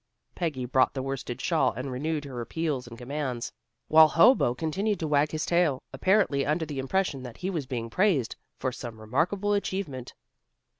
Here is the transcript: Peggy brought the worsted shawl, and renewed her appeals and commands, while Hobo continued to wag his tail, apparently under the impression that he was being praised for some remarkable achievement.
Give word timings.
Peggy 0.33 0.65
brought 0.65 0.95
the 0.95 1.03
worsted 1.03 1.39
shawl, 1.39 1.73
and 1.73 1.91
renewed 1.91 2.25
her 2.25 2.41
appeals 2.41 2.87
and 2.87 2.97
commands, 2.97 3.53
while 3.87 4.07
Hobo 4.07 4.55
continued 4.55 4.99
to 5.01 5.07
wag 5.07 5.29
his 5.29 5.45
tail, 5.45 5.83
apparently 5.93 6.43
under 6.43 6.65
the 6.65 6.79
impression 6.79 7.21
that 7.21 7.37
he 7.37 7.51
was 7.51 7.67
being 7.67 7.87
praised 7.87 8.35
for 8.57 8.71
some 8.71 8.99
remarkable 8.99 9.53
achievement. 9.53 10.15